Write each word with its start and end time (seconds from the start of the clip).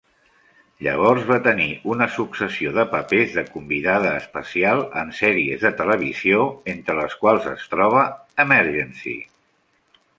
Llavors 0.85 1.27
va 1.31 1.35
tenir 1.47 1.67
una 1.95 2.07
successió 2.13 2.71
de 2.79 2.85
papers 2.95 3.37
de 3.39 3.45
convidada 3.57 4.15
especial 4.23 4.83
en 5.05 5.15
sèries 5.21 5.69
de 5.69 5.75
televisió 5.85 6.43
entre 6.77 6.99
les 7.05 7.19
quals 7.25 7.51
es 7.57 7.71
troba 7.77 8.11
"Emergency!". 8.47 9.19